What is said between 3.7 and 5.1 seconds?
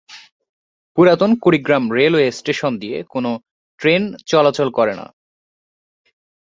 Train চলাচল করে না।